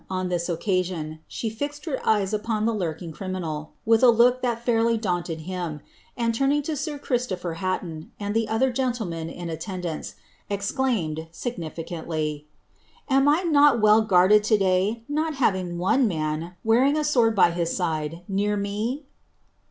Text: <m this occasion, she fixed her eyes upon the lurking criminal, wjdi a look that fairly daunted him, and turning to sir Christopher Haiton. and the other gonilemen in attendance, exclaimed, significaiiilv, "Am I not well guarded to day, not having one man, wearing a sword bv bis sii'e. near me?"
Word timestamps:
<m 0.09 0.29
this 0.29 0.49
occasion, 0.49 1.19
she 1.27 1.47
fixed 1.47 1.85
her 1.85 1.99
eyes 2.03 2.33
upon 2.33 2.65
the 2.65 2.73
lurking 2.73 3.11
criminal, 3.11 3.73
wjdi 3.85 4.01
a 4.01 4.07
look 4.07 4.41
that 4.41 4.65
fairly 4.65 4.97
daunted 4.97 5.41
him, 5.41 5.79
and 6.17 6.33
turning 6.33 6.63
to 6.63 6.75
sir 6.75 6.97
Christopher 6.97 7.53
Haiton. 7.53 8.09
and 8.19 8.33
the 8.35 8.47
other 8.47 8.71
gonilemen 8.73 9.29
in 9.31 9.47
attendance, 9.51 10.15
exclaimed, 10.49 11.27
significaiiilv, 11.31 12.45
"Am 13.11 13.27
I 13.27 13.43
not 13.43 13.79
well 13.79 14.01
guarded 14.01 14.43
to 14.45 14.57
day, 14.57 15.03
not 15.07 15.35
having 15.35 15.77
one 15.77 16.07
man, 16.07 16.55
wearing 16.63 16.97
a 16.97 17.03
sword 17.03 17.35
bv 17.35 17.55
bis 17.57 17.77
sii'e. 17.77 18.23
near 18.27 18.57
me?" 18.57 19.05